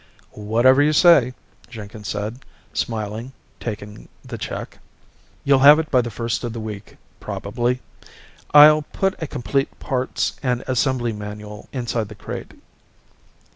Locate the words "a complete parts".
9.21-10.39